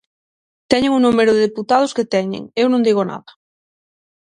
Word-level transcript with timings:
"Teñen 0.71 0.91
o 0.97 1.03
número 1.05 1.31
de 1.33 1.45
deputados 1.47 1.91
que 1.95 2.09
teñen, 2.13 2.43
eu 2.61 2.67
non 2.69 2.85
digo 2.87 3.03
nada". 3.11 3.31